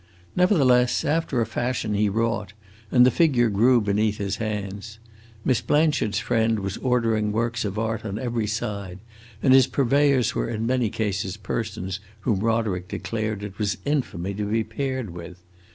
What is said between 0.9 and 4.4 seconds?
after a fashion he wrought, and the figure grew beneath his